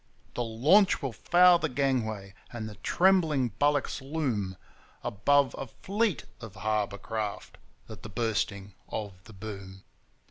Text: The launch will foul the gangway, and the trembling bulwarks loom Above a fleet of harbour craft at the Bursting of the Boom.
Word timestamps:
The 0.33 0.43
launch 0.43 1.03
will 1.03 1.13
foul 1.13 1.59
the 1.59 1.69
gangway, 1.69 2.33
and 2.51 2.67
the 2.67 2.73
trembling 2.73 3.49
bulwarks 3.59 4.01
loom 4.01 4.57
Above 5.03 5.53
a 5.59 5.67
fleet 5.67 6.25
of 6.39 6.55
harbour 6.55 6.97
craft 6.97 7.59
at 7.87 8.01
the 8.01 8.09
Bursting 8.09 8.73
of 8.89 9.23
the 9.25 9.33
Boom. 9.33 9.83